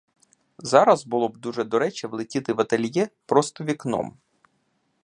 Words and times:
Зараз 0.57 1.05
було 1.05 1.29
б 1.29 1.37
дуже 1.37 1.63
до 1.63 1.79
речі 1.79 2.07
влетіти 2.07 2.53
в 2.53 2.61
ательє 2.61 3.09
просто 3.25 3.63
вікном. 3.63 4.17